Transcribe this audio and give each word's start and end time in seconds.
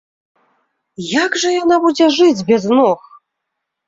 Як 1.23 1.37
жа 1.43 1.49
яна 1.55 1.77
будзе 1.83 2.07
жыць 2.17 2.45
без 2.49 2.65
ног?! 2.79 2.99